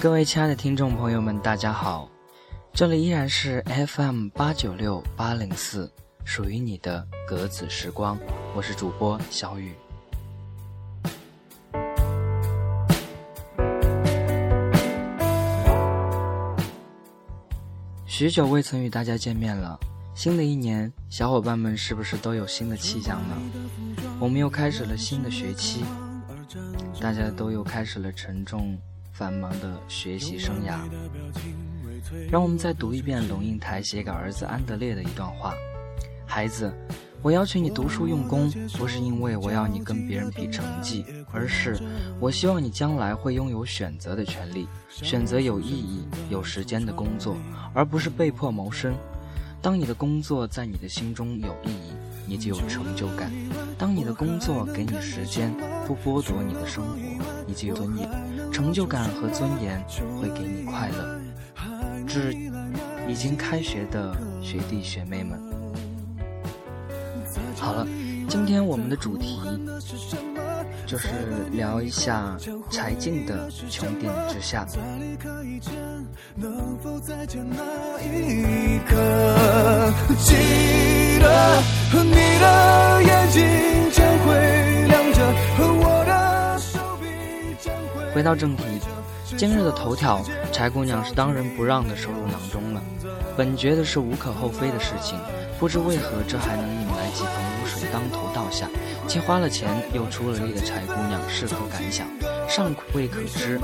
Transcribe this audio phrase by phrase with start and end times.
[0.00, 2.08] 各位亲爱的听众朋友们，大家好，
[2.72, 5.90] 这里依然是 FM 八九六八零四，
[6.24, 8.16] 属于你的格子时光，
[8.54, 9.74] 我是主播小雨。
[18.06, 19.78] 许久未曾与大家见面了，
[20.18, 23.36] 新的一年，小伙伴们是不是都有新的气象呢？
[24.18, 25.84] 我们又开始了新的学期，
[27.00, 28.76] 大家都又开始了沉重。
[29.12, 30.80] 繁忙的学习生涯，
[32.28, 35.54] 让我们再读一遍龙应台写给儿子安德烈的一段话：
[36.26, 36.72] 孩子，
[37.22, 41.78] 我要求你读书用功，不是因为我要你跟别人比成绩，而是
[42.18, 47.36] 我希望你将来会拥有选择的权利，选择有意义、有时间的工作，
[47.72, 48.92] 而不是被迫谋生。
[49.60, 51.92] 当你的工作在你的心中有意义，
[52.26, 53.28] 你就有成就感；
[53.76, 55.52] 当你的工作给你时间，
[55.86, 56.96] 不剥夺你的生活，
[57.46, 58.08] 你就有尊严。
[58.52, 59.84] 成就感和尊严
[60.20, 61.20] 会给你快乐。
[62.06, 62.34] 致
[63.06, 65.38] 已经开学的学弟学妹们，
[67.56, 67.86] 好了，
[68.28, 69.38] 今天我们的主题
[70.88, 71.08] 就是
[71.52, 72.34] 聊一下
[72.70, 74.64] 柴静的《穹顶之下》。
[80.24, 80.34] 记
[81.20, 83.44] 得你的眼睛
[83.92, 85.18] 将会亮着。
[88.14, 88.64] 回到正题，
[89.36, 92.82] 今日的头条，柴姑娘是当仁不让的收入囊中了。
[93.36, 95.20] 本觉得是无可厚非的事情，
[95.60, 98.66] 不知为何这还能引来几盆污水当头倒下。
[99.08, 102.06] 既花了钱又出了力的柴姑娘是何感想，
[102.46, 103.58] 尚未可知。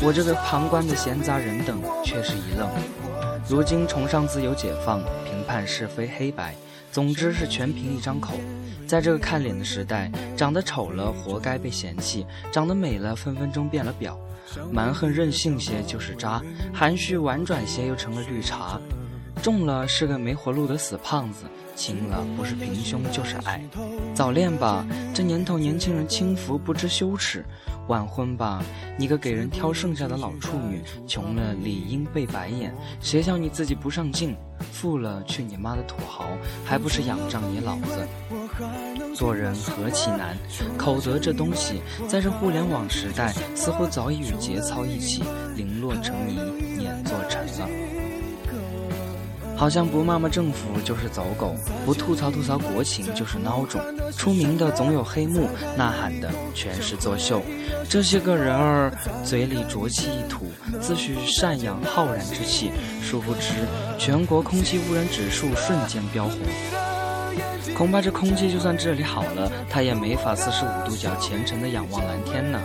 [0.00, 2.70] 我这个旁观的闲杂人等却是一愣。
[3.48, 6.54] 如今崇尚自由解放，评判是非黑白，
[6.92, 8.34] 总之是全凭一张口。
[8.86, 14.16] 在这个看脸的时代，长得丑了活该被嫌弃，长得美了分分钟变了婊。
[14.70, 16.40] 蛮横任性些就是渣，
[16.72, 18.80] 含蓄婉转些又成了绿茶。
[19.38, 21.44] 重了是个没活路的死胖子，
[21.74, 23.62] 轻了不是平胸就是矮。
[24.14, 27.42] 早恋吧，这年头年轻人轻浮不知羞耻；
[27.86, 28.62] 晚婚吧，
[28.98, 32.74] 你个给人挑剩下的老处女，穷了理应被白眼。
[33.00, 34.36] 谁叫你自己不上进？
[34.72, 36.30] 富了去你妈的土豪，
[36.64, 39.14] 还不是仰仗你老子？
[39.14, 40.36] 做人何其难，
[40.76, 45.22] 口德这东西，在这互联网时代，似乎早已与节操一起
[45.54, 46.40] 零落成泥，
[46.76, 47.97] 碾作尘了。
[49.58, 53.80] 好像不骂骂政府就是走狗，不吐槽吐槽国情就是孬种。
[54.16, 57.42] 出名的总有黑幕，呐喊的全是作秀。
[57.88, 58.92] 这些个人儿
[59.24, 60.46] 嘴里浊气一吐，
[60.80, 62.70] 自诩赡养浩然之气，
[63.02, 63.50] 殊不知
[63.98, 66.38] 全国空气污染指数瞬间飙红。
[67.76, 72.60] 恐怕这空气就算治理好了，他也没法四十五度角虔诚的仰望蓝天呢。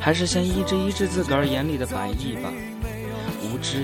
[0.00, 2.52] 还是先医治医治自个儿眼里的白蚁吧。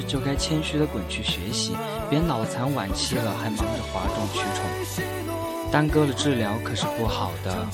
[0.07, 1.73] 就该谦虚的滚去学习，
[2.09, 5.03] 别脑残晚期了还忙着哗众取宠，
[5.71, 7.67] 耽搁了治疗可是不好的。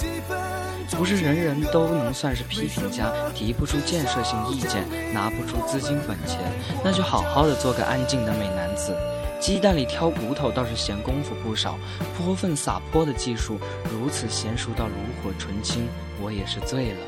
[0.97, 6.39] 不是人人都能算是批评家，提不出建设性意见，拿不出资金本钱，
[6.83, 8.97] 那就好好的做个安静的美男子。
[9.39, 11.79] 鸡蛋里挑骨头倒是闲功夫不少，
[12.17, 13.61] 泼粪撒泼的技术
[13.93, 15.87] 如此娴熟到炉火纯青，
[16.21, 16.99] 我也是醉了。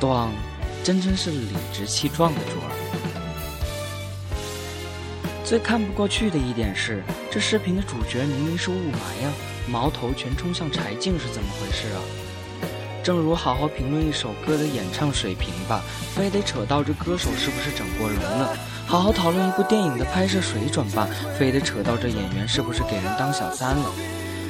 [0.00, 0.28] 咣，
[0.82, 2.70] 真真是理直气壮的主儿。
[5.44, 9.30] 最看不过去的一点是，这视频的主角明明是雾霾呀，
[9.68, 12.00] 矛头全冲向柴静是怎么回事啊？
[13.02, 15.82] 正如好好评论一首歌的演唱水平吧，
[16.14, 18.56] 非得扯到这歌手是不是整过容了；
[18.86, 21.06] 好好讨论一部电影的拍摄水准吧，
[21.38, 23.92] 非得扯到这演员是不是给人当小三了。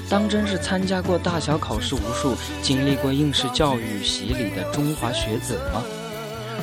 [0.08, 5.82] 当真是参加过大小考试无数、经历过应试教育洗礼的中华学子吗？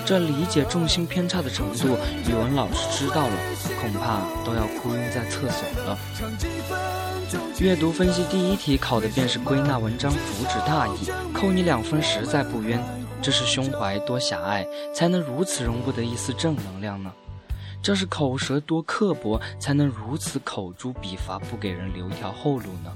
[0.06, 1.98] 这理解重心偏差的程度，
[2.28, 3.34] 语文老师知道了，
[3.82, 5.98] 恐怕都要哭晕在厕所了。
[7.60, 12.80] 阅读分析第一题考的便是归纳文章主旨大意，扣你两分实在不冤。
[13.24, 17.12] 这是胸怀多狭隘，才能如此容不得一丝正能量呢？
[17.82, 22.92] 这是口舌多刻薄，才能如此口诛笔伐，不给人留条后路呢？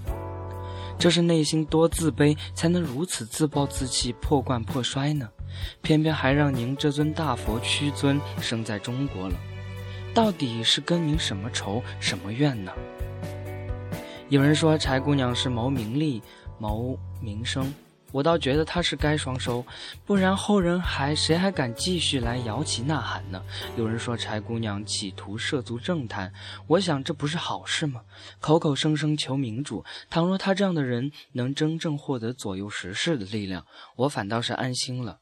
[0.99, 5.27] 这是内心多自卑，才能如此自暴自弃、破罐破摔呢？
[5.81, 9.35] 偏偏还让您这尊大佛屈尊生在中国了，
[10.15, 12.71] 到底是跟您什么仇什么怨呢？
[14.29, 16.23] 有人说柴姑娘是谋名利、
[16.57, 17.73] 谋名声，
[18.13, 19.65] 我倒觉得她是该双收，
[20.05, 23.43] 不然后人还谁还敢继续来摇旗呐喊呢？
[23.75, 26.31] 有人说柴姑娘企图涉足政坛，
[26.65, 28.01] 我想这不是好事吗？
[28.39, 33.65] 口口声声求民主，倘若她这样的人能真正获得左右时事的力量，
[33.97, 35.19] 我反倒是安心了。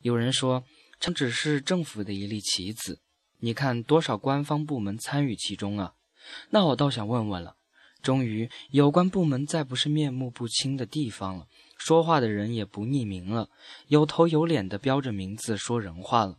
[0.00, 0.64] 有人说，
[0.98, 3.00] 她只是政府的一粒棋子，
[3.40, 5.94] 你看多少官方部门参与其中啊？
[6.50, 7.56] 那我倒想问问了，
[8.02, 11.46] 终于有关部门再不是面目不清的地方了。
[11.76, 13.48] 说话的人也不匿名了，
[13.88, 16.38] 有头有脸的标着名字说人话了。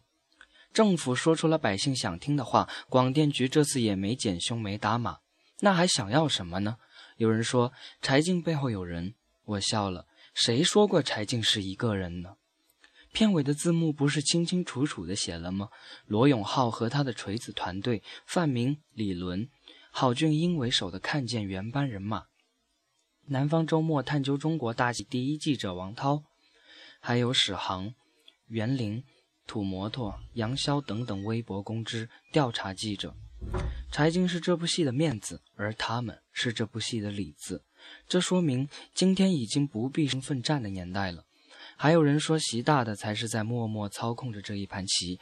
[0.72, 5.18] 政府说出了百姓想听的话，广电局这次也没减凶没打码，
[5.60, 6.78] 那还想要什么呢？
[7.18, 10.06] 有人说柴静背后有人，我笑了。
[10.34, 12.36] 谁说过柴静是一个人呢？
[13.12, 15.70] 片尾的字幕不是清清楚楚的写了吗？
[16.06, 19.50] 罗永浩和他的锤子团队，范明、李伦、
[19.92, 22.26] 郝俊英为首的看见原班人马。
[23.28, 26.24] 南方周末探究中国大戏第一记者王涛，
[27.00, 27.94] 还有史航、
[28.48, 29.04] 袁林、
[29.46, 33.16] 土摩托、杨潇等等微博公知调查记者。
[33.92, 37.64] 柴静是这部戏的面子，而他们是这部戏的里子。
[38.08, 41.26] 这说明今天已经不必身奋战的年代了。
[41.78, 45.20] 还有人说习大的才是在默默操控着这一盘棋，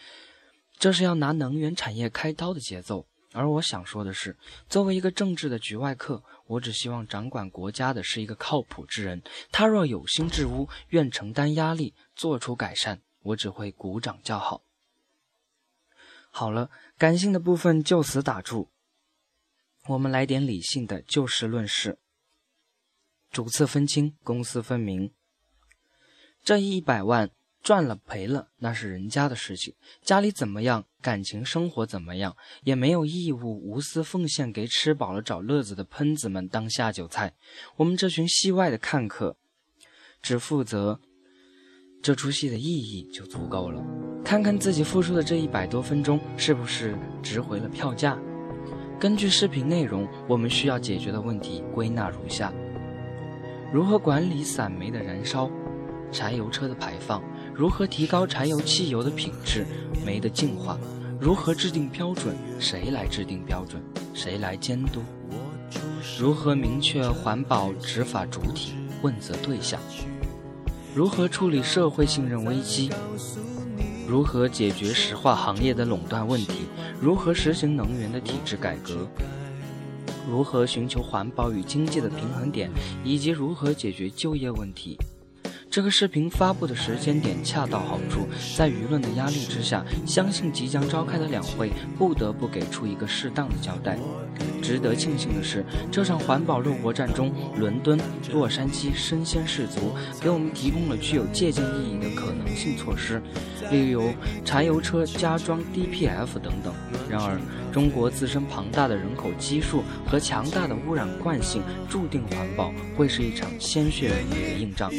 [0.77, 3.07] 这是要拿能源产业开刀的节奏。
[3.31, 4.35] 而我想说的是，
[4.67, 9.21] 作为一个政治的局外客，我只希望掌管国家的是一个靠谱之人。
[9.51, 14.63] 他若有心治污，愿承担压力，做出改善，我只会鼓掌叫好。
[16.31, 18.71] 好了，感性的部分就此打住，
[19.85, 21.99] 我们来点理性的，就事论事。
[23.29, 25.11] 主次分清，公私分明。
[26.43, 27.29] 这一百万。
[27.61, 29.73] 赚了赔了，那是人家的事情。
[30.01, 37.33] 家里怎么样，感情生活怎么样，也没有义务无私奉献给吃饱了找乐子的喷子们当下酒菜。
[37.75, 39.35] 我们这群戏外的看客，
[40.21, 41.01] 只负责
[42.01, 43.83] 这出戏的意义就足够了。
[44.23, 48.17] 看看自己付出的这一百多分钟是不是值回了票价。
[48.97, 52.53] 根据视频内容，我们需要解决的问题归纳如下：
[53.73, 55.51] 如何管理散煤的燃烧，
[56.11, 57.21] 柴油车的排放？
[57.53, 59.65] 如何提高柴油汽油的品质、
[60.05, 60.77] 煤的净化？
[61.19, 62.35] 如何制定标准？
[62.59, 63.81] 谁来制定标准？
[64.13, 65.01] 谁来监督？
[66.17, 69.79] 如何明确环保执法主体、问责对象？
[70.95, 72.89] 如何处理社会信任危机？
[74.07, 76.61] 如何解决石化行业的垄断问题？
[76.99, 79.07] 如何实行能源的体制改革？
[80.29, 82.71] 如何寻求环保与经济的平衡点？
[83.03, 84.97] 以及如何解决就业问题？
[85.69, 88.27] 这个视频发布的时间点恰到好处，
[88.57, 93.95] 在舆论的压力之下，相信即将召开的两会不得不给出一个适当的交代。
[94.61, 97.99] 值得庆幸的是，这场环保肉搏战中，伦敦、
[98.31, 103.21] 洛杉矶身先士卒，给我们提供了具有借鉴意义的可能性措施，
[103.71, 104.11] 例如
[104.45, 106.73] 柴油车加装 DPF 等等。
[107.09, 107.39] 然而，
[107.71, 114.91] 中国自身庞大的人口基数和强大的污染惯性，注定环保会是一场鲜血淋漓的硬仗。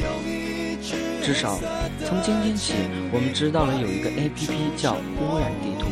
[1.22, 1.58] 至少，
[2.04, 2.74] 从今天起，
[3.12, 5.86] 我们知道了有一个 APP 叫污染地图，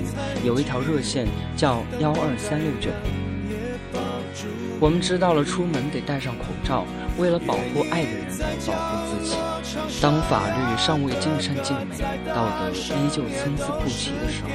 [0.44, 1.26] 有一条热线
[1.56, 2.90] 叫幺二三六九。
[4.80, 6.84] 我们知道了出门得戴上口罩，
[7.18, 8.28] 为了保护爱的人，
[8.66, 9.36] 保护自己。
[10.00, 11.96] 当法律尚未尽善尽美，
[12.32, 14.50] 道德依旧参差不齐的时候，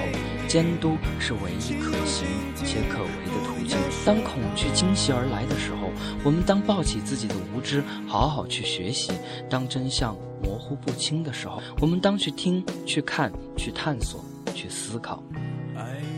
[0.48, 2.26] 监督是唯一可行
[2.56, 3.78] 且可为的途径。
[4.06, 5.92] 当恐惧惊袭而来的时候，
[6.24, 9.12] 我们当抱起自己的无知，好好去学习；
[9.50, 14.24] 当真相模糊不清的时候，我们当去听、去看、去探索、
[14.56, 15.22] 去思考，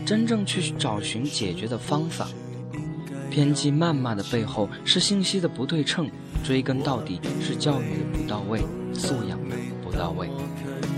[0.06, 2.28] 真正去找寻解决的方法。
[3.36, 6.10] 偏激谩骂的背后是信息的不对称，
[6.42, 8.60] 追根到底是教育的不到位，
[8.94, 10.26] 素养的不到位。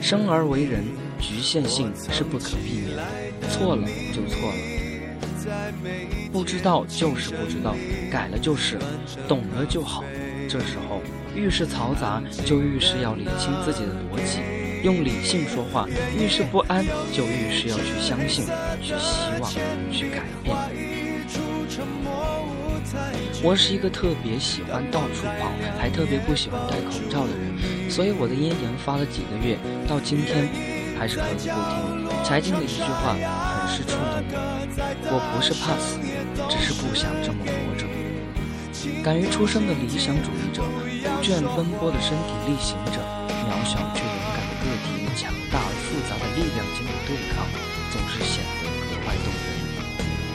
[0.00, 0.85] 生而为人，
[1.18, 3.02] 局限性是不可避免的，
[3.50, 4.54] 错了就错了，
[6.33, 7.75] 不知道就是不知道，
[8.09, 8.78] 改了就是，
[9.26, 10.04] 懂了就好。
[10.49, 11.02] 这时候
[11.35, 14.38] 遇事嘈杂，就遇事要理清自己的逻辑，
[14.85, 18.45] 用理性说话；遇事不安，就遇事要去相信，
[18.80, 19.50] 去希望，
[19.90, 20.57] 去改变。
[23.42, 30.49] 我是一个特别喜欢到处跑，还特别不喜欢戴口罩的人，所以我的咽炎发了几个月，到今天
[30.99, 32.25] 还是咳个不停。
[32.25, 36.00] 柴静的一句话很是触动我：我不是怕死，
[36.49, 37.87] 只是不想这么活着。
[39.02, 40.62] 敢于出声的理想主义者，
[41.04, 43.00] 不倦奔波的身体力行者，
[43.47, 47.45] 渺小却勇敢的个体强大而复杂的力量间的对抗，
[47.92, 49.47] 总是显得格外动人。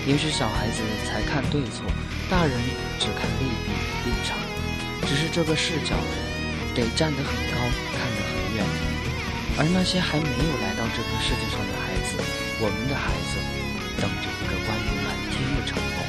[0.06, 1.86] 也许小孩子才看对错。
[2.30, 2.54] 大人
[3.00, 3.72] 只看利弊
[4.06, 4.38] 立场，
[5.06, 5.96] 只是这个视角
[6.74, 7.58] 得站得很高，
[7.94, 8.66] 看得很远。
[9.56, 12.18] 而那些还没有来到这个世界上的孩子，
[12.58, 13.38] 我们的孩子，
[14.02, 16.02] 等着一个关于蓝天的承诺。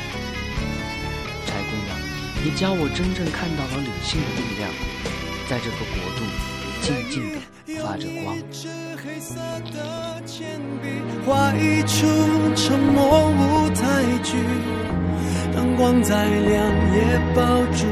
[1.45, 1.93] 柴姑娘，
[2.41, 4.73] 你教我真正看到了理性的力量，
[5.45, 6.25] 在这个国度
[6.85, 7.23] 静静
[7.65, 8.37] 地发着光。
[11.27, 12.07] 画一出
[12.55, 13.83] 沉默舞台
[14.23, 14.37] 剧，
[15.55, 16.53] 灯光再亮
[16.95, 17.41] 也抱
[17.73, 17.87] 住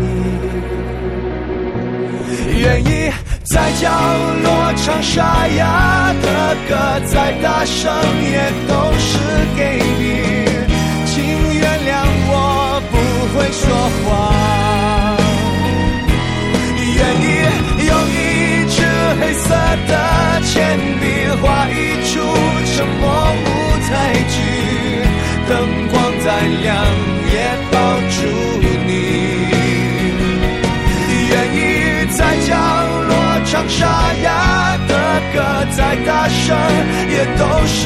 [0.00, 0.04] 你。
[2.58, 3.12] 愿意
[3.44, 3.90] 在角
[4.42, 6.70] 落唱沙哑的歌，
[7.06, 7.92] 再大声
[8.32, 9.10] 也都是
[9.54, 9.60] 给
[9.98, 10.02] 你。
[11.04, 11.12] 请
[11.60, 11.90] 原谅
[12.30, 12.32] 我
[12.90, 12.94] 不
[13.36, 13.62] 会说
[14.08, 14.61] 话。
[17.86, 18.18] 用一
[18.70, 18.76] 支
[19.20, 19.48] 黑色
[19.88, 19.92] 的
[20.42, 20.50] 铅
[21.00, 21.02] 笔
[21.40, 21.72] 画一
[22.06, 22.10] 出
[22.66, 23.46] 沉默舞
[23.88, 23.90] 台
[24.28, 24.34] 剧，
[25.48, 25.50] 灯
[25.88, 26.26] 光再
[26.62, 26.66] 亮
[27.30, 27.34] 也
[27.70, 27.74] 抱
[28.10, 28.16] 住
[28.86, 28.90] 你。
[31.30, 31.58] 愿意。
[32.14, 32.50] 在角
[33.08, 33.10] 落
[33.46, 33.80] 唱沙
[34.22, 34.92] 哑的
[35.32, 35.36] 歌，
[35.74, 36.54] 再大声
[37.08, 37.80] 也都是